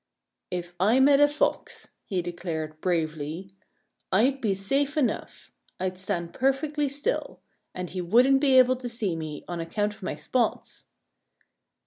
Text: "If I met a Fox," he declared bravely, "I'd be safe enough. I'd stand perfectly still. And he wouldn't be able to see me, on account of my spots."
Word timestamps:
"If 0.49 0.73
I 0.79 0.99
met 0.99 1.19
a 1.19 1.27
Fox," 1.27 1.89
he 2.07 2.23
declared 2.23 2.81
bravely, 2.81 3.51
"I'd 4.11 4.41
be 4.41 4.55
safe 4.55 4.97
enough. 4.97 5.51
I'd 5.79 5.99
stand 5.99 6.33
perfectly 6.33 6.89
still. 6.89 7.39
And 7.75 7.91
he 7.91 8.01
wouldn't 8.01 8.41
be 8.41 8.57
able 8.57 8.77
to 8.77 8.89
see 8.89 9.15
me, 9.15 9.45
on 9.47 9.59
account 9.61 9.93
of 9.93 10.01
my 10.01 10.15
spots." 10.15 10.85